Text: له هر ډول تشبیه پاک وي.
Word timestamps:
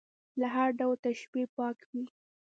له 0.39 0.47
هر 0.55 0.69
ډول 0.79 0.95
تشبیه 1.05 1.47
پاک 1.57 1.77
وي. 1.89 2.05